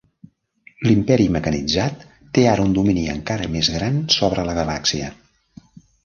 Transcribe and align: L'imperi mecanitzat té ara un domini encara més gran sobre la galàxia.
L'imperi 0.85 1.25
mecanitzat 1.33 2.01
té 2.37 2.45
ara 2.53 2.65
un 2.69 2.73
domini 2.77 3.03
encara 3.15 3.49
més 3.57 3.69
gran 3.75 3.99
sobre 4.15 4.47
la 4.49 4.57
galàxia. 4.61 5.11